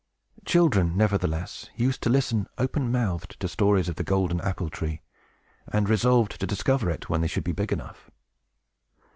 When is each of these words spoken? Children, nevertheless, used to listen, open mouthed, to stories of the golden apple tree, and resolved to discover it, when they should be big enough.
Children, 0.47 0.97
nevertheless, 0.97 1.69
used 1.75 2.01
to 2.01 2.09
listen, 2.09 2.47
open 2.57 2.91
mouthed, 2.91 3.39
to 3.39 3.47
stories 3.47 3.87
of 3.87 3.97
the 3.97 4.03
golden 4.03 4.41
apple 4.41 4.67
tree, 4.71 5.01
and 5.71 5.87
resolved 5.87 6.39
to 6.39 6.47
discover 6.47 6.89
it, 6.89 7.07
when 7.07 7.21
they 7.21 7.27
should 7.27 7.43
be 7.43 7.51
big 7.51 7.71
enough. 7.71 8.09